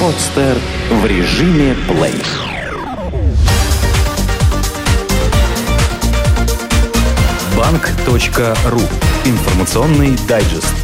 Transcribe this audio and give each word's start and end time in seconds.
Подстер 0.00 0.56
в 0.90 1.06
режиме 1.06 1.74
плей. 1.88 2.22
Банк.ру. 7.56 8.80
Информационный 9.24 10.16
дайджест. 10.28 10.74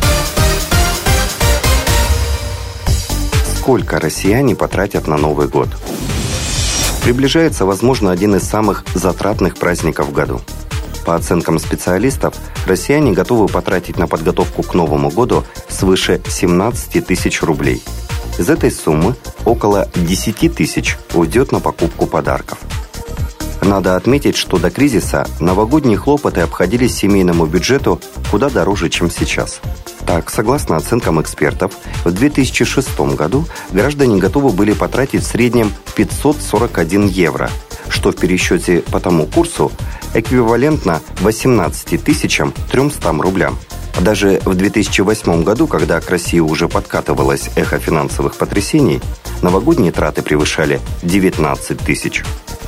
Сколько 3.58 4.00
россияне 4.00 4.56
потратят 4.56 5.06
на 5.06 5.16
Новый 5.16 5.46
год? 5.46 5.68
Приближается, 7.04 7.64
возможно, 7.64 8.10
один 8.10 8.34
из 8.34 8.42
самых 8.42 8.84
затратных 8.94 9.56
праздников 9.56 10.08
в 10.08 10.12
году. 10.12 10.40
По 11.04 11.16
оценкам 11.16 11.58
специалистов, 11.58 12.34
россияне 12.66 13.12
готовы 13.12 13.48
потратить 13.48 13.98
на 13.98 14.06
подготовку 14.06 14.62
к 14.62 14.74
Новому 14.74 15.10
году 15.10 15.44
свыше 15.68 16.20
17 16.26 17.04
тысяч 17.06 17.42
рублей. 17.42 17.82
Из 18.38 18.48
этой 18.48 18.70
суммы 18.70 19.14
около 19.44 19.88
10 19.94 20.54
тысяч 20.54 20.96
уйдет 21.14 21.52
на 21.52 21.60
покупку 21.60 22.06
подарков. 22.06 22.58
Надо 23.62 23.94
отметить, 23.94 24.36
что 24.36 24.58
до 24.58 24.70
кризиса 24.70 25.26
новогодние 25.38 25.96
хлопоты 25.96 26.40
обходились 26.40 26.96
семейному 26.96 27.46
бюджету 27.46 28.00
куда 28.30 28.50
дороже, 28.50 28.88
чем 28.88 29.10
сейчас. 29.10 29.60
Так, 30.04 30.30
согласно 30.30 30.76
оценкам 30.76 31.20
экспертов, 31.20 31.72
в 32.04 32.10
2006 32.10 32.98
году 33.14 33.46
граждане 33.70 34.18
готовы 34.18 34.50
были 34.50 34.72
потратить 34.72 35.22
в 35.22 35.26
среднем 35.26 35.72
541 35.94 37.06
евро, 37.06 37.50
что 37.92 38.10
в 38.10 38.16
пересчете 38.16 38.80
по 38.90 39.00
тому 39.00 39.26
курсу 39.26 39.70
эквивалентно 40.14 41.00
18 41.20 42.02
тысячам 42.02 42.52
300 42.70 43.12
рублям. 43.12 43.58
Даже 44.00 44.40
в 44.44 44.54
2008 44.54 45.44
году, 45.44 45.66
когда 45.66 46.00
к 46.00 46.10
России 46.10 46.40
уже 46.40 46.68
подкатывалось 46.68 47.50
эхо 47.56 47.78
финансовых 47.78 48.34
потрясений, 48.36 49.00
новогодние 49.42 49.92
траты 49.92 50.22
превышали 50.22 50.80
19 51.02 51.78
тысяч. 51.78 52.24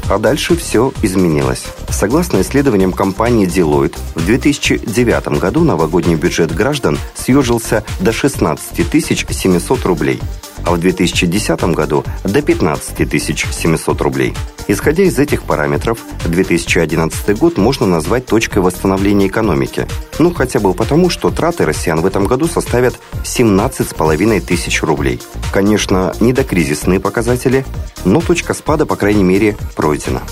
А 0.09 0.19
дальше 0.19 0.55
все 0.55 0.93
изменилось. 1.03 1.65
Согласно 1.89 2.43
исследованиям 2.43 2.93
компании 2.93 3.49
Deloitte, 3.49 3.99
в 4.15 4.25
2009 4.25 5.41
году 5.41 5.65
новогодний 5.65 6.15
бюджет 6.15 6.55
граждан 6.55 6.99
съежился 7.15 7.85
до 8.01 8.13
16 8.13 8.87
700 9.31 9.85
рублей, 9.87 10.21
а 10.65 10.73
в 10.73 10.79
2010 10.79 11.65
году 11.75 12.05
до 12.25 12.43
15 12.43 13.23
700 13.53 14.01
рублей. 14.01 14.35
Исходя 14.67 15.03
из 15.03 15.19
этих 15.19 15.43
параметров, 15.43 15.99
2011 16.25 17.39
год 17.39 17.59
можно 17.59 17.87
назвать 17.87 18.25
точкой 18.27 18.61
восстановления 18.61 19.27
экономики. 19.27 19.87
Ну, 20.19 20.33
хотя 20.33 20.59
бы 20.59 20.73
потому, 20.73 21.11
что 21.11 21.31
траты 21.31 21.67
россиян 21.67 22.01
в 22.01 22.07
этом 22.07 22.25
году 22.25 22.47
составят 22.47 22.99
17,5 23.25 24.41
тысяч 24.41 24.83
рублей. 24.83 25.21
Конечно, 25.53 26.15
не 26.21 26.33
докризисные 26.33 26.99
показатели, 26.99 27.67
но 28.05 28.21
точка 28.21 28.55
спада, 28.55 28.87
по 28.87 28.97
крайней 28.97 29.25
мере, 29.25 29.57
пройдена. 29.77 30.23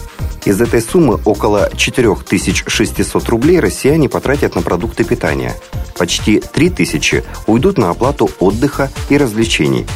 Из 0.44 0.60
этой 0.60 0.82
суммы 0.82 1.20
около 1.24 1.70
4600 1.76 3.28
рублей 3.28 3.60
россияне 3.60 4.08
потратят 4.08 4.56
на 4.56 4.62
продукты 4.62 5.04
питания. 5.04 5.54
Почти 5.96 6.40
3000 6.40 7.22
уйдут 7.46 7.78
на 7.78 7.90
оплату 7.90 8.28
отдыха 8.40 8.90
и 9.08 9.16
развлечений. 9.16 9.86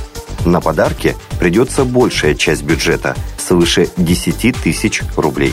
На 0.47 0.61
подарки 0.61 1.17
придется 1.41 1.85
большая 1.85 2.35
часть 2.35 2.63
бюджета– 2.63 3.17
свыше 3.37 3.89
10 3.97 4.57
тысяч 4.57 5.03
рублей. 5.17 5.53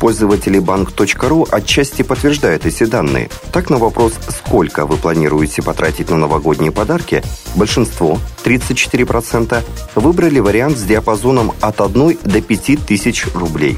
Пользователи 0.00 0.60
банк.ру 0.60 1.48
отчасти 1.50 2.02
подтверждают 2.02 2.64
эти 2.64 2.84
данные. 2.84 3.30
Так, 3.52 3.68
на 3.68 3.78
вопрос 3.78 4.12
«Сколько 4.28 4.86
вы 4.86 4.96
планируете 4.96 5.60
потратить 5.60 6.10
на 6.10 6.16
новогодние 6.16 6.70
подарки?» 6.70 7.24
большинство, 7.56 8.20
34%, 8.44 9.60
выбрали 9.96 10.38
вариант 10.38 10.78
с 10.78 10.82
диапазоном 10.82 11.52
от 11.60 11.80
1 11.80 12.18
до 12.22 12.40
5 12.40 12.86
тысяч 12.86 13.26
рублей. 13.34 13.76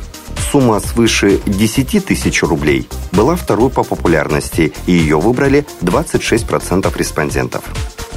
Сумма 0.51 0.81
свыше 0.81 1.41
10 1.47 2.05
тысяч 2.05 2.43
рублей 2.43 2.89
была 3.13 3.37
второй 3.37 3.71
по 3.71 3.85
популярности, 3.85 4.73
и 4.87 4.93
ее 4.93 5.21
выбрали 5.21 5.65
26% 5.81 6.93
респондентов. 6.99 7.63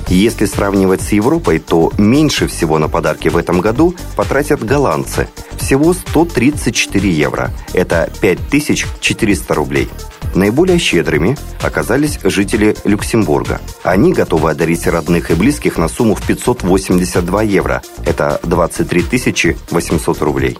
Если 0.08 0.46
сравнивать 0.46 1.02
с 1.02 1.12
Европой, 1.12 1.60
то 1.60 1.92
меньше 2.00 2.48
всего 2.48 2.80
на 2.80 2.90
подарки 2.90 3.28
в 3.28 3.38
этом 3.38 3.62
году 3.62 3.96
потратят 4.16 4.64
голландцы. 4.64 5.30
Всего 5.58 5.94
134 5.94 7.12
евро. 7.12 7.52
Это 7.74 8.10
5400 8.22 9.54
рублей. 9.54 9.90
Наиболее 10.34 10.80
щедрыми 10.80 11.38
оказались 11.62 12.20
жители 12.24 12.76
Люксембурга. 12.84 13.62
Они 13.84 14.12
готовы 14.12 14.50
одарить 14.50 14.88
родных 14.88 15.30
и 15.30 15.36
близких 15.36 15.78
на 15.78 15.88
сумму 15.88 16.16
в 16.16 16.26
582 16.26 17.44
евро. 17.44 17.84
Это 18.06 18.40
23 18.44 19.56
800 19.70 20.22
рублей. 20.22 20.58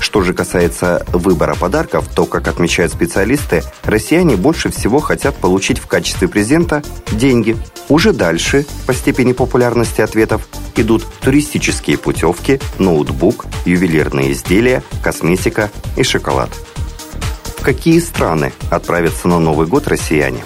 Что 0.00 0.22
же 0.22 0.32
касается 0.32 1.04
выбора 1.12 1.54
подарков, 1.54 2.08
то, 2.14 2.24
как 2.24 2.48
отмечают 2.48 2.92
специалисты, 2.92 3.62
россияне 3.84 4.36
больше 4.36 4.70
всего 4.70 5.00
хотят 5.00 5.36
получить 5.36 5.78
в 5.78 5.86
качестве 5.86 6.28
презента 6.28 6.82
деньги. 7.12 7.56
Уже 7.88 8.12
дальше, 8.12 8.66
по 8.86 8.94
степени 8.94 9.32
популярности 9.32 10.00
ответов, 10.00 10.46
идут 10.76 11.04
туристические 11.20 11.98
путевки, 11.98 12.60
ноутбук, 12.78 13.46
ювелирные 13.64 14.32
изделия, 14.32 14.82
косметика 15.02 15.70
и 15.96 16.02
шоколад. 16.02 16.50
В 17.58 17.62
какие 17.62 17.98
страны 17.98 18.52
отправятся 18.70 19.26
на 19.26 19.38
Новый 19.38 19.66
год 19.66 19.88
россияне? 19.88 20.42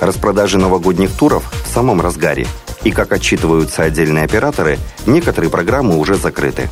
Распродажи 0.00 0.58
новогодних 0.58 1.12
туров 1.12 1.44
в 1.64 1.72
самом 1.72 2.00
разгаре. 2.00 2.46
И, 2.84 2.90
как 2.90 3.12
отчитываются 3.12 3.84
отдельные 3.84 4.24
операторы, 4.24 4.78
некоторые 5.06 5.50
программы 5.50 5.96
уже 5.96 6.16
закрыты. 6.16 6.68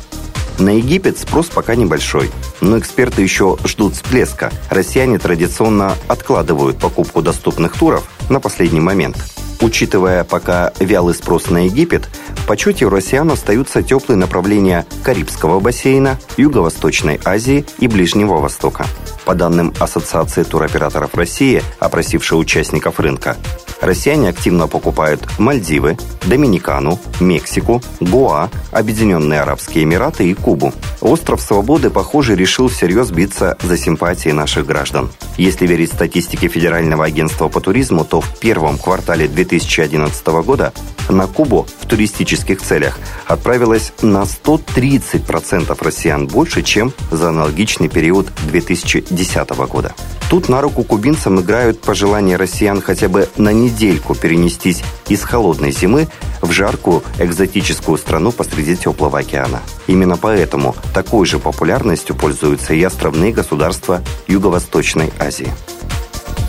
На 0.59 0.69
Египет 0.77 1.17
спрос 1.17 1.47
пока 1.47 1.75
небольшой, 1.75 2.29
но 2.61 2.77
эксперты 2.77 3.21
еще 3.21 3.57
ждут 3.65 3.95
всплеска. 3.95 4.51
Россияне 4.69 5.17
традиционно 5.17 5.95
откладывают 6.07 6.77
покупку 6.77 7.21
доступных 7.21 7.77
туров 7.77 8.07
на 8.29 8.39
последний 8.39 8.79
момент. 8.81 9.17
Учитывая 9.61 10.23
пока 10.23 10.73
вялый 10.79 11.13
спрос 11.13 11.51
на 11.51 11.65
Египет, 11.65 12.09
в 12.35 12.47
почете 12.47 12.85
у 12.85 12.89
россиян 12.89 13.29
остаются 13.29 13.83
теплые 13.83 14.17
направления 14.17 14.87
Карибского 15.03 15.59
бассейна, 15.59 16.19
Юго-Восточной 16.37 17.19
Азии 17.23 17.65
и 17.77 17.87
Ближнего 17.87 18.39
Востока. 18.39 18.87
По 19.23 19.35
данным 19.35 19.71
Ассоциации 19.79 20.43
туроператоров 20.43 21.13
России, 21.13 21.61
опросившей 21.79 22.39
участников 22.39 22.99
рынка, 22.99 23.37
россияне 23.81 24.29
активно 24.29 24.67
покупают 24.67 25.27
Мальдивы, 25.37 25.97
Доминикану, 26.25 26.99
Мексику, 27.19 27.81
Гоа, 27.99 28.49
Объединенные 28.71 29.41
Арабские 29.41 29.83
Эмираты 29.83 30.29
и 30.29 30.33
Кубу. 30.33 30.73
Остров 31.01 31.41
Свободы, 31.41 31.89
похоже, 31.89 32.35
решил 32.35 32.67
всерьез 32.67 33.11
биться 33.11 33.57
за 33.61 33.77
симпатии 33.77 34.29
наших 34.29 34.65
граждан. 34.65 35.09
Если 35.37 35.65
верить 35.65 35.91
статистике 35.91 36.47
Федерального 36.47 37.05
агентства 37.05 37.47
по 37.47 37.59
туризму, 37.59 38.05
то 38.05 38.21
в 38.21 38.37
первом 38.39 38.77
квартале 38.77 39.27
2011 39.27 40.27
года 40.45 40.73
на 41.09 41.27
Кубу 41.27 41.67
в 41.79 41.87
туристических 41.87 42.61
целях 42.61 42.99
отправилось 43.25 43.93
на 44.01 44.23
130% 44.23 45.75
россиян 45.83 46.27
больше, 46.27 46.61
чем 46.61 46.93
за 47.09 47.29
аналогичный 47.29 47.89
период 47.89 48.27
2010 48.49 49.49
года. 49.67 49.93
Тут 50.29 50.47
на 50.47 50.61
руку 50.61 50.83
кубинцам 50.83 51.41
играют 51.41 51.81
пожелания 51.81 52.37
россиян 52.37 52.81
хотя 52.81 53.09
бы 53.09 53.27
на 53.35 53.51
недельку 53.71 54.15
перенестись 54.15 54.83
из 55.07 55.21
холодной 55.23 55.71
зимы 55.71 56.07
в 56.41 56.51
жаркую 56.51 57.03
экзотическую 57.19 57.97
страну 57.97 58.31
посреди 58.31 58.75
теплого 58.75 59.19
океана. 59.19 59.61
Именно 59.87 60.17
поэтому 60.17 60.75
такой 60.93 61.25
же 61.25 61.39
популярностью 61.39 62.15
пользуются 62.15 62.73
и 62.73 62.83
островные 62.83 63.31
государства 63.31 64.01
Юго-Восточной 64.27 65.11
Азии. 65.19 65.51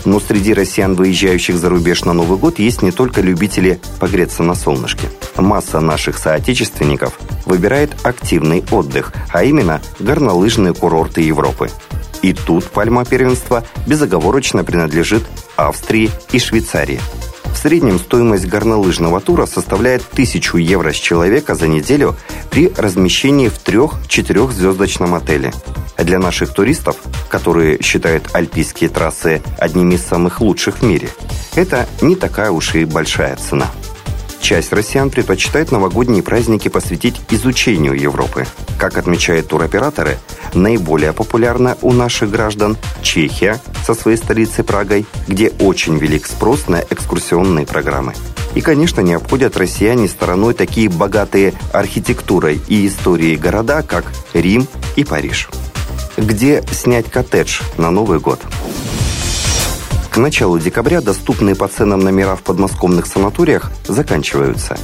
Но 0.05 0.19
среди 0.19 0.53
россиян, 0.53 0.95
выезжающих 0.95 1.55
за 1.57 1.69
рубеж 1.69 2.03
на 2.03 2.11
Новый 2.11 2.37
год, 2.37 2.59
есть 2.59 2.81
не 2.81 2.91
только 2.91 3.21
любители 3.21 3.79
погреться 4.01 4.43
на 4.43 4.53
солнышке. 4.53 5.07
Масса 5.37 5.79
наших 5.79 6.17
соотечественников 6.17 7.17
выбирает 7.45 7.91
активный 8.03 8.65
отдых, 8.69 9.13
а 9.31 9.45
именно 9.45 9.81
горнолыжные 9.99 10.73
курорты 10.73 11.21
Европы. 11.21 11.69
И 12.23 12.33
тут 12.33 12.63
пальма 12.71 13.05
первенства 13.05 13.63
безоговорочно 13.85 14.63
принадлежит 14.63 15.23
Австрии 15.57 16.09
и 16.31 16.39
Швейцарии. 16.39 16.99
В 17.53 17.57
среднем 17.57 17.99
стоимость 17.99 18.47
горнолыжного 18.47 19.21
тура 19.21 19.45
составляет 19.45 20.03
1000 20.13 20.57
евро 20.57 20.91
с 20.91 20.95
человека 20.95 21.53
за 21.53 21.67
неделю 21.67 22.15
при 22.49 22.71
размещении 22.75 23.49
в 23.49 23.59
трех-четырехзвездочном 23.59 25.13
отеле. 25.15 25.53
Для 25.97 26.17
наших 26.17 26.53
туристов, 26.53 26.95
которые 27.29 27.81
считают 27.81 28.29
альпийские 28.33 28.89
трассы 28.89 29.41
одними 29.59 29.95
из 29.95 30.03
самых 30.03 30.41
лучших 30.41 30.79
в 30.79 30.83
мире, 30.83 31.09
это 31.55 31.87
не 32.01 32.15
такая 32.15 32.51
уж 32.51 32.73
и 32.75 32.85
большая 32.85 33.35
цена. 33.35 33.69
Часть 34.43 34.73
россиян 34.73 35.09
предпочитает 35.09 35.71
новогодние 35.71 36.21
праздники 36.21 36.67
посвятить 36.67 37.15
изучению 37.31 37.93
Европы. 37.93 38.45
Как 38.77 38.97
отмечают 38.97 39.47
туроператоры, 39.47 40.17
наиболее 40.53 41.13
популярна 41.13 41.77
у 41.81 41.93
наших 41.93 42.29
граждан 42.29 42.75
Чехия 43.01 43.61
со 43.85 43.93
своей 43.93 44.17
столицей 44.17 44.65
Прагой, 44.65 45.05
где 45.29 45.49
очень 45.61 45.97
велик 45.97 46.27
спрос 46.27 46.67
на 46.67 46.81
экскурсионные 46.81 47.65
программы. 47.65 48.15
И, 48.53 48.59
конечно, 48.59 48.99
не 48.99 49.13
обходят 49.13 49.55
россияне 49.55 50.09
стороной 50.09 50.53
такие 50.53 50.89
богатые 50.89 51.53
архитектурой 51.71 52.59
и 52.67 52.85
историей 52.85 53.37
города, 53.37 53.81
как 53.81 54.03
Рим 54.33 54.67
и 54.97 55.05
Париж. 55.05 55.47
Где 56.17 56.61
снять 56.69 57.09
коттедж 57.09 57.61
на 57.77 57.91
Новый 57.91 58.19
год? 58.19 58.41
К 60.13 60.17
началу 60.17 60.59
декабря 60.59 61.01
доступные 61.01 61.55
по 61.55 61.67
ценам 61.67 62.01
номера 62.01 62.35
в 62.35 62.43
подмосковных 62.43 63.07
санаториях 63.07 63.71
заканчиваются. 63.87 64.77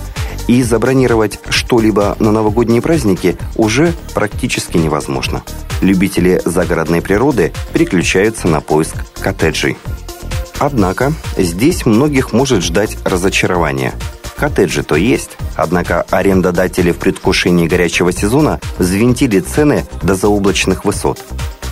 И 0.48 0.64
забронировать 0.64 1.40
что-либо 1.50 2.18
на 2.18 2.32
новогодние 2.32 2.82
праздники 2.82 3.38
уже 3.56 3.94
практически 4.16 4.78
невозможно. 4.78 5.44
Любители 5.82 6.42
загородной 6.46 7.04
природы 7.04 7.54
переключаются 7.74 8.48
на 8.48 8.60
поиск 8.60 8.96
коттеджей. 9.22 9.78
Однако 10.58 11.14
здесь 11.38 11.86
многих 11.86 12.34
может 12.34 12.64
ждать 12.64 12.98
разочарование. 13.06 13.94
Коттеджи 14.36 14.82
то 14.82 14.96
есть, 14.96 15.38
однако 15.56 16.08
арендодатели 16.10 16.92
в 16.92 16.98
предвкушении 16.98 17.68
горячего 17.68 18.12
сезона 18.12 18.60
взвинтили 18.80 19.42
цены 19.42 19.86
до 20.02 20.16
заоблачных 20.16 20.86
высот. 20.86 21.24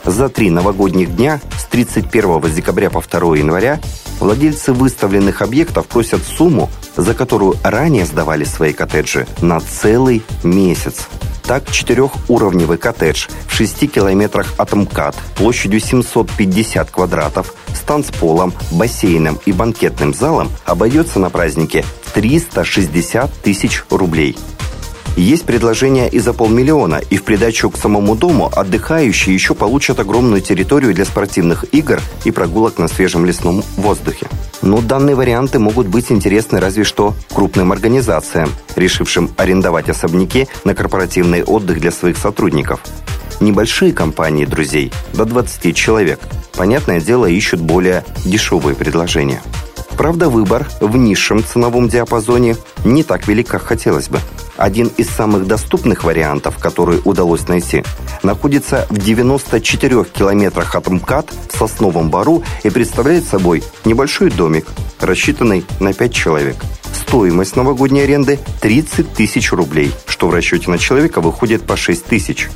За 0.06 0.30
три 0.30 0.50
новогодних 0.50 1.15
дня 1.18 1.42
31 1.72 2.54
декабря 2.54 2.90
по 2.90 3.02
2 3.02 3.38
января 3.38 3.80
владельцы 4.19 4.74
выставленных 4.74 5.42
объектов 5.42 5.88
просят 5.88 6.22
сумму, 6.24 6.69
за 6.96 7.14
которую 7.14 7.56
ранее 7.64 8.06
сдавали 8.06 8.44
свои 8.44 8.74
коттеджи 8.74 9.28
на 9.42 9.60
целый 9.60 10.24
месяц. 10.44 11.08
Так, 11.44 11.72
четырехуровневый 11.72 12.78
коттедж 12.78 13.28
в 13.48 13.56
6 13.56 13.90
километрах 13.90 14.54
от 14.58 14.74
МКАД 14.74 15.16
площадью 15.38 15.80
750 15.80 16.92
квадратов 16.92 17.54
с 17.74 17.80
танцполом, 17.80 18.54
бассейном 18.72 19.40
и 19.46 19.54
банкетным 19.54 20.13
залом 20.13 20.50
обойдется 20.66 21.20
на 21.20 21.30
празднике 21.30 21.86
360 22.13 23.31
тысяч 23.42 23.84
рублей– 23.90 24.38
есть 25.22 25.46
предложение 25.46 26.10
и 26.10 26.19
за 26.19 26.34
полмиллиона, 26.34 27.02
и 27.10 27.18
в 27.18 27.24
придачу 27.24 27.69
к 27.69 27.78
самому 27.78 28.16
дому 28.16 28.52
отдыхающие 28.56 29.34
еще 29.34 29.56
получат 29.56 30.00
огромную 30.00 30.42
территорию 30.42 30.94
для 30.94 31.06
спортивных 31.06 31.66
игр 31.72 32.00
и 32.24 32.31
прогулок 32.31 32.78
на 32.78 32.88
свежем 32.88 33.25
лесном 33.25 33.64
воздухе. 33.78 34.28
Но 34.62 34.81
данные 34.81 35.16
варианты 35.16 35.60
могут 35.60 35.88
быть 35.88 36.12
интересны 36.12 36.60
разве 36.60 36.84
что 36.84 37.16
крупным 37.34 37.72
организациям, 37.72 38.52
решившим 38.75 39.31
арендовать 39.38 39.90
особняки 39.90 40.48
на 40.64 40.75
корпоративный 40.75 41.44
отдых 41.44 41.80
для 41.80 41.92
своих 41.92 42.18
сотрудников. 42.18 42.80
Небольшие 43.40 43.94
компании 43.94 44.46
друзей, 44.46 44.92
до 45.13 45.25
20 45.25 45.75
человек, 45.75 46.20
понятное 46.56 47.00
дело, 47.00 47.25
ищут 47.28 47.60
более 47.60 48.04
дешевые 48.25 48.75
предложения. 48.75 49.42
Правда, 49.98 50.30
выбор 50.30 50.68
в 50.80 50.96
низшем 50.96 51.44
ценовом 51.44 51.90
диапазоне 51.90 52.56
не 52.86 53.04
так 53.04 53.28
велик, 53.28 53.48
как 53.48 53.63
хотелось 53.63 54.10
бы. 54.10 54.20
Один 54.57 54.88
из 54.98 55.07
самых 55.09 55.45
доступных 55.48 56.04
вариантов, 56.04 56.57
который 56.57 57.00
удалось 57.06 57.48
найти, 57.48 57.83
находится 58.24 58.88
в 58.89 58.98
94 58.98 60.04
километрах 60.06 60.75
от 60.75 60.88
МКАД 60.88 61.31
в 61.50 61.57
Сосновом 61.57 62.09
Бару 62.09 62.44
и 62.63 62.69
представляет 62.69 63.25
собой 63.25 63.63
небольшой 63.86 64.31
домик, 64.31 64.68
рассчитанный 65.00 65.63
на 65.80 65.94
5 65.94 66.13
человек. 66.13 66.56
Стоимость 67.07 67.56
новогодней 67.56 68.04
аренды 68.04 68.39
30 68.62 69.13
тысяч 69.13 69.51
рублей, 69.51 69.92
что 70.07 70.27
в 70.27 70.33
расчете 70.33 70.71
на 70.71 70.80
человека 70.80 71.21
выходит 71.21 71.62
по 71.62 71.77
6 71.77 72.03
тысяч. 72.03 72.50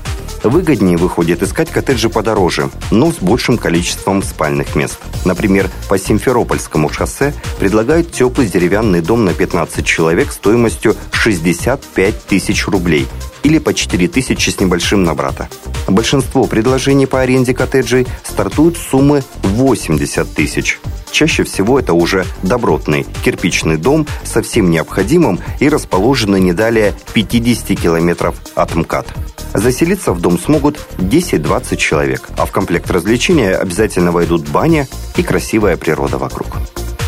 Выгоднее 0.44 0.98
выходит 0.98 1.44
искать 1.44 1.70
коттеджи 1.70 2.10
подороже, 2.10 2.70
но 2.90 3.12
с 3.12 3.16
большим 3.16 3.58
количеством 3.58 4.24
спальных 4.24 4.76
мест. 4.76 4.98
Например, 5.24 5.70
по 5.88 6.00
Симферопольскому 6.00 6.90
шоссе 6.90 7.34
предлагают 7.60 8.12
теплый 8.12 8.48
деревянный 8.48 9.02
дом 9.02 9.24
на 9.24 9.34
15 9.34 9.86
человек 9.86 10.32
стоимостью 10.32 10.96
65 11.12 12.26
тысяч 12.26 12.68
рублей 12.68 13.08
или 13.44 13.58
по 13.60 13.74
4 13.74 14.08
тысячи 14.08 14.50
с 14.50 14.60
небольшим 14.60 15.04
на 15.04 15.14
брата. 15.14 15.50
Большинство 15.88 16.46
предложений 16.46 17.08
по 17.08 17.22
аренде 17.22 17.54
коттеджей 17.54 18.08
стартуют 18.24 18.78
с 18.78 18.82
суммы 18.82 19.24
80 19.44 20.34
тысяч. 20.34 20.80
Чаще 21.12 21.44
всего 21.44 21.80
это 21.80 21.94
уже 21.94 22.26
добротный 22.42 23.06
кирпичный 23.24 23.78
дом 23.78 24.08
со 24.24 24.42
всем 24.42 24.70
необходимым 24.70 25.40
и 25.60 25.68
расположенный 25.68 26.40
не 26.40 26.54
далее 26.54 26.94
50 27.14 27.80
километров 27.80 28.36
от 28.56 28.76
МКАД. 28.76 29.08
Заселиться 29.54 30.14
в 30.14 30.22
дом 30.22 30.40
смогут 30.40 30.80
10-20 30.98 31.76
человек, 31.76 32.30
а 32.38 32.46
в 32.46 32.52
комплект 32.52 32.90
развлечения 32.90 33.56
обязательно 33.56 34.12
войдут 34.14 34.48
баня 34.48 34.88
и 35.18 35.24
красивая 35.24 35.76
природа 35.76 36.18
вокруг. 36.18 36.48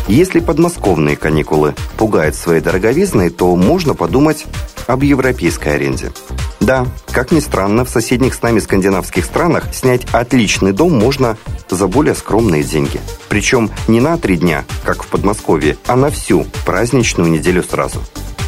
Если 0.06 0.40
подмосковные 0.40 1.16
каникулы 1.16 1.74
пугают 1.96 2.34
своей 2.34 2.60
дороговизной, 2.60 3.30
то 3.30 3.56
можно 3.56 3.94
подумать 3.94 4.44
об 4.86 5.02
европейской 5.02 5.74
аренде. 5.74 6.12
Да, 6.60 6.86
как 7.12 7.30
ни 7.30 7.40
странно, 7.40 7.84
в 7.84 7.90
соседних 7.90 8.34
с 8.34 8.42
нами 8.42 8.58
скандинавских 8.58 9.24
странах 9.24 9.66
снять 9.74 10.06
отличный 10.12 10.72
дом 10.72 10.98
можно 10.98 11.36
за 11.68 11.86
более 11.86 12.14
скромные 12.14 12.62
деньги. 12.62 13.00
Причем 13.28 13.70
не 13.88 14.00
на 14.00 14.16
три 14.16 14.36
дня, 14.36 14.64
как 14.82 15.02
в 15.02 15.08
Подмосковье, 15.08 15.76
а 15.86 15.96
на 15.96 16.10
всю 16.10 16.46
праздничную 16.64 17.30
неделю 17.30 17.62
сразу. 17.62 18.00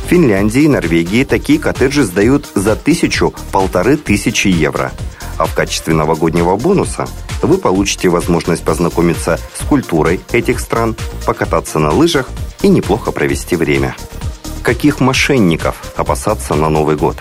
В 0.04 0.08
Финляндии 0.08 0.62
и 0.62 0.68
Норвегии 0.68 1.24
такие 1.24 1.58
коттеджи 1.58 2.04
сдают 2.04 2.48
за 2.54 2.76
тысячу-полторы 2.76 3.96
тысячи 3.96 4.48
евро. 4.48 4.92
А 5.36 5.46
в 5.46 5.54
качестве 5.54 5.94
новогоднего 5.94 6.56
бонуса 6.56 7.06
вы 7.42 7.58
получите 7.58 8.08
возможность 8.08 8.64
познакомиться 8.64 9.38
с 9.58 9.64
культурой 9.64 10.20
этих 10.32 10.60
стран, 10.60 10.96
покататься 11.26 11.78
на 11.78 11.90
лыжах 11.90 12.28
и 12.62 12.68
неплохо 12.68 13.12
провести 13.12 13.56
время. 13.56 13.94
Каких 14.66 14.98
мошенников 14.98 15.76
опасаться 15.94 16.56
на 16.56 16.68
Новый 16.68 16.96
год? 16.96 17.16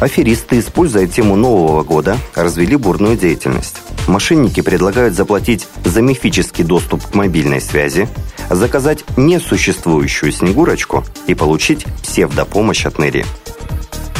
Аферисты, 0.00 0.60
используя 0.60 1.08
тему 1.08 1.34
Нового 1.34 1.82
года, 1.82 2.18
развели 2.36 2.76
бурную 2.76 3.16
деятельность. 3.16 3.78
Мошенники 4.06 4.60
предлагают 4.60 5.16
заплатить 5.16 5.66
за 5.84 6.02
мифический 6.02 6.62
доступ 6.62 7.04
к 7.04 7.14
мобильной 7.16 7.60
связи, 7.60 8.08
заказать 8.48 9.04
несуществующую 9.16 10.30
Снегурочку 10.30 11.04
и 11.26 11.34
получить 11.34 11.84
псевдопомощь 12.00 12.86
от 12.86 13.00
мэрии. 13.00 13.26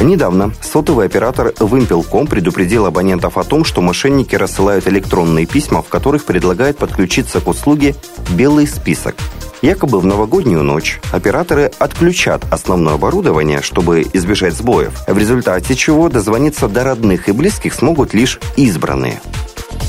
Недавно 0.00 0.52
сотовый 0.60 1.06
оператор 1.06 1.54
Вымпелком 1.60 2.26
предупредил 2.26 2.86
абонентов 2.86 3.38
о 3.38 3.44
том, 3.44 3.64
что 3.64 3.80
мошенники 3.82 4.34
рассылают 4.34 4.88
электронные 4.88 5.46
письма, 5.46 5.80
в 5.80 5.88
которых 5.90 6.24
предлагают 6.24 6.76
подключиться 6.76 7.40
к 7.40 7.46
услуге 7.46 7.94
«Белый 8.30 8.66
список». 8.66 9.14
Якобы 9.62 10.00
в 10.00 10.06
новогоднюю 10.06 10.62
ночь 10.62 11.00
операторы 11.12 11.70
отключат 11.78 12.44
основное 12.50 12.94
оборудование, 12.94 13.62
чтобы 13.62 14.02
избежать 14.12 14.54
сбоев, 14.54 14.92
в 15.06 15.18
результате 15.18 15.74
чего 15.74 16.08
дозвониться 16.08 16.68
до 16.68 16.84
родных 16.84 17.28
и 17.28 17.32
близких 17.32 17.72
смогут 17.72 18.12
лишь 18.12 18.38
избранные. 18.56 19.20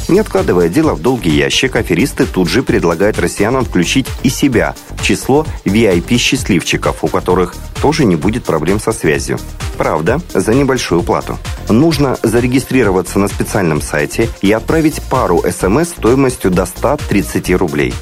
Не 0.07 0.19
откладывая 0.19 0.69
дело 0.69 0.93
в 0.93 1.01
долгий 1.01 1.31
ящик, 1.31 1.75
аферисты 1.75 2.25
тут 2.25 2.49
же 2.49 2.63
предлагают 2.63 3.19
россиянам 3.19 3.65
включить 3.65 4.07
и 4.23 4.29
себя 4.29 4.73
в 4.91 5.03
число 5.03 5.45
VIP-счастливчиков, 5.65 6.97
у 7.01 7.07
которых 7.07 7.53
тоже 7.81 8.05
не 8.05 8.15
будет 8.15 8.45
проблем 8.45 8.79
со 8.79 8.93
связью. 8.93 9.37
Правда, 9.77 10.21
за 10.33 10.53
небольшую 10.53 11.03
плату. 11.03 11.37
Нужно 11.67 12.17
зарегистрироваться 12.23 13.19
на 13.19 13.27
специальном 13.27 13.81
сайте 13.81 14.29
и 14.41 14.51
отправить 14.51 15.01
пару 15.03 15.43
смс 15.51 15.89
стоимостью 15.89 16.51
до 16.51 16.65
130 16.65 17.51
рублей. 17.55 17.93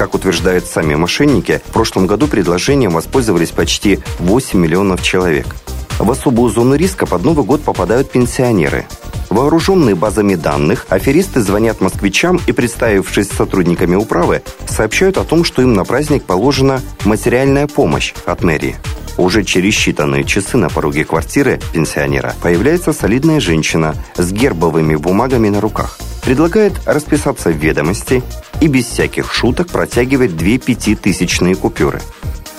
Как 0.00 0.14
утверждают 0.14 0.64
сами 0.64 0.94
мошенники, 0.94 1.60
в 1.62 1.72
прошлом 1.72 2.06
году 2.06 2.26
предложением 2.26 2.92
воспользовались 2.92 3.50
почти 3.50 3.98
8 4.20 4.58
миллионов 4.58 5.02
человек. 5.02 5.54
В 5.98 6.10
особую 6.10 6.50
зону 6.50 6.74
риска 6.74 7.04
под 7.04 7.22
Новый 7.22 7.44
год 7.44 7.62
попадают 7.62 8.10
пенсионеры. 8.10 8.86
Вооруженные 9.28 9.94
базами 9.94 10.36
данных, 10.36 10.86
аферисты 10.88 11.42
звонят 11.42 11.82
москвичам 11.82 12.40
и, 12.46 12.52
представившись 12.52 13.28
сотрудниками 13.28 13.94
управы, 13.94 14.42
сообщают 14.66 15.18
о 15.18 15.24
том, 15.24 15.44
что 15.44 15.60
им 15.60 15.74
на 15.74 15.84
праздник 15.84 16.24
положена 16.24 16.80
материальная 17.04 17.66
помощь 17.66 18.14
от 18.24 18.42
мэрии. 18.42 18.76
Уже 19.18 19.44
через 19.44 19.74
считанные 19.74 20.24
часы 20.24 20.56
на 20.56 20.70
пороге 20.70 21.04
квартиры 21.04 21.60
пенсионера 21.74 22.34
появляется 22.40 22.94
солидная 22.94 23.38
женщина 23.38 23.94
с 24.16 24.32
гербовыми 24.32 24.96
бумагами 24.96 25.50
на 25.50 25.60
руках. 25.60 25.98
Предлагает 26.22 26.74
расписаться 26.86 27.50
в 27.50 27.56
ведомости 27.56 28.22
и 28.60 28.66
без 28.66 28.86
всяких 28.86 29.32
шуток 29.32 29.68
протягивать 29.68 30.36
две 30.36 30.58
пятитысячные 30.58 31.54
купюры– 31.54 32.00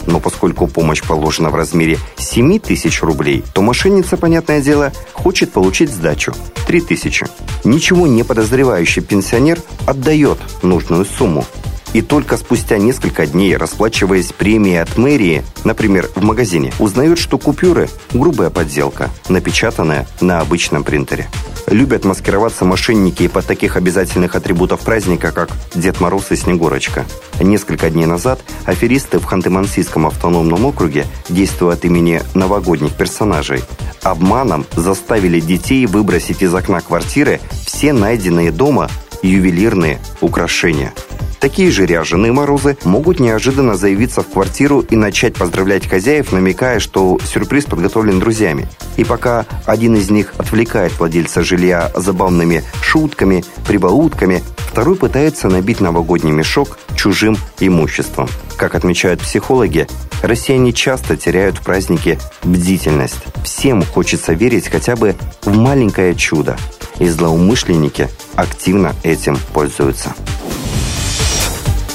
но 0.08 0.20
поскольку 0.20 0.68
помощь 0.68 1.02
положена 1.02 1.50
в 1.50 1.56
размере 1.56 1.98
7 2.18 2.60
тысяч 2.60 3.02
рублей, 3.02 3.44
то 3.54 3.62
мошенница, 3.62 4.18
понятное 4.18 4.62
дело, 4.62 4.92
хочет 5.14 5.52
получить 5.52 5.92
сдачу– 5.92 6.34
3 6.68 6.82
тысячи. 6.82 7.28
Ничего 7.64 8.08
не 8.08 8.24
подозревающий 8.24 9.02
пенсионер 9.02 9.60
отдает 9.86 10.38
нужную 10.64 11.06
сумму. 11.06 11.46
И 11.94 12.02
только 12.02 12.38
спустя 12.38 12.78
несколько 12.78 13.26
дней, 13.26 13.58
расплачиваясь 13.58 14.32
премией 14.32 14.82
от 14.82 14.98
мэрии, 14.98 15.44
например, 15.66 16.10
в 16.16 16.24
магазине, 16.24 16.72
узнают, 16.80 17.20
что 17.20 17.38
купюры– 17.38 17.90
грубая 18.14 18.50
подделка, 18.50 19.10
напечатанная 19.28 20.08
на 20.22 20.40
обычном 20.40 20.84
принтере. 20.84 21.28
Любят 21.68 22.06
маскироваться 22.06 22.66
мошенники 22.66 23.28
под 23.28 23.46
таких 23.46 23.76
обязательных 23.76 24.36
атрибутов 24.36 24.82
праздника, 24.82 25.32
как 25.32 25.50
Дед 25.76 26.00
Мороз 26.00 26.32
и 26.32 26.36
Снегурочка. 26.36 27.06
Несколько 27.40 27.90
дней 27.90 28.06
назад 28.06 28.42
аферисты 28.66 29.20
в 29.20 29.26
Ханты-Мансийском 29.26 30.08
автономном 30.08 30.66
округе, 30.66 31.06
действуя 31.30 31.74
от 31.74 31.86
имени 31.86 32.22
новогодних 32.34 32.94
персонажей, 32.94 33.64
обманом 34.02 34.66
заставили 34.76 35.40
детей 35.40 35.86
выбросить 35.86 36.42
из 36.42 36.54
окна 36.54 36.82
квартиры 36.82 37.40
все 37.66 37.94
найденные 37.94 38.52
дома 38.52 38.90
ювелирные 39.22 40.00
украшения– 40.22 40.94
Такие 41.42 41.72
же 41.72 41.88
ряженые 41.88 42.32
морозы 42.32 42.78
могут 42.84 43.20
неожиданно 43.20 43.76
заявиться 43.76 44.22
в 44.22 44.30
квартиру 44.30 44.82
и 44.82 44.96
начать 44.96 45.34
поздравлять 45.34 45.90
хозяев, 45.90 46.32
намекая, 46.32 46.80
что 46.80 47.18
сюрприз 47.26 47.66
подготовлен 47.66 48.20
друзьями. 48.20 48.70
И 48.96 49.04
пока 49.04 49.48
один 49.66 49.96
из 49.96 50.12
них 50.12 50.36
отвлекает 50.38 50.98
владельца 51.00 51.44
жилья 51.44 51.92
забавными 51.96 52.64
шутками, 52.84 53.44
прибаутками, 53.68 54.44
второй 54.56 54.96
пытается 54.96 55.50
набить 55.50 55.82
новогодний 55.82 56.32
мешок 56.32 56.78
чужим 56.96 57.36
имуществом. 57.60 58.30
Как 58.56 58.76
отмечают 58.76 59.22
психологи, 59.22 59.88
россияне 60.22 60.74
часто 60.74 61.18
теряют 61.18 61.58
в 61.58 61.64
празднике 61.64 62.20
бдительность. 62.44 63.24
Всем 63.44 63.82
хочется 63.84 64.34
верить 64.34 64.68
хотя 64.68 64.96
бы 64.96 65.16
в 65.44 65.58
маленькое 65.58 66.14
чудо. 66.14 66.56
И 67.00 67.08
злоумышленники 67.08 68.10
активно 68.36 68.94
этим 69.02 69.40
пользуются. 69.54 70.14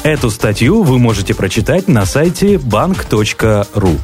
Эту 0.07 0.31
статью 0.31 0.85
вы 0.85 1.01
можете 1.01 1.35
прочитать 1.35 1.89
на 1.89 2.07
сайте 2.07 2.55
bank.ru. 2.55 3.99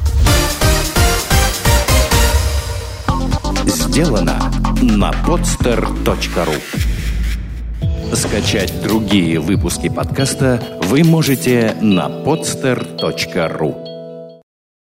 Сделано 3.65 4.51
на 4.81 5.11
podster.ru 5.25 6.61
Скачать 8.13 8.83
другие 8.83 9.39
выпуски 9.39 9.87
подкаста 9.87 10.61
вы 10.89 11.05
можете 11.05 11.73
на 11.79 12.09
podster.ru 12.09 13.92